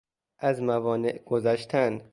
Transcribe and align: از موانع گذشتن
از 0.39 0.61
موانع 0.61 1.21
گذشتن 1.25 2.01